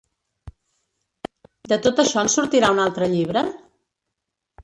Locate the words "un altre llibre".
2.77-3.43